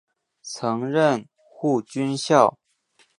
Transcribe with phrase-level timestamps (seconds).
[0.41, 2.57] 曾任护军校。